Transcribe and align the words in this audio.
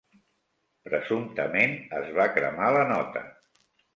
Presumptament, 0.87 1.75
es 1.99 2.09
va 2.19 2.27
cremar 2.39 2.73
la 2.79 2.87
nota. 2.95 3.23